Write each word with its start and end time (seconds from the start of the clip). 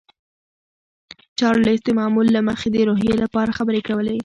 چارلیس 1.39 1.79
د 1.85 1.89
معمول 1.99 2.27
له 2.35 2.41
مخې 2.49 2.67
د 2.71 2.77
روحیې 2.89 3.15
لپاره 3.23 3.55
خبرې 3.57 3.81
کولې 3.87 4.15